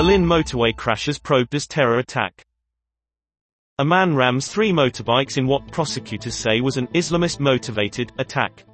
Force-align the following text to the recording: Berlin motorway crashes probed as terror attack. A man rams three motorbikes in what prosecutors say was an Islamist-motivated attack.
Berlin 0.00 0.24
motorway 0.24 0.74
crashes 0.74 1.18
probed 1.18 1.54
as 1.54 1.66
terror 1.66 1.98
attack. 1.98 2.46
A 3.78 3.84
man 3.84 4.16
rams 4.16 4.48
three 4.48 4.72
motorbikes 4.72 5.36
in 5.36 5.46
what 5.46 5.70
prosecutors 5.72 6.34
say 6.34 6.62
was 6.62 6.78
an 6.78 6.86
Islamist-motivated 6.94 8.10
attack. 8.16 8.64